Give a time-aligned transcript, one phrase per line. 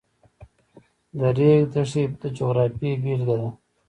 [1.19, 3.49] د ریګ دښتې د جغرافیې بېلګه ده.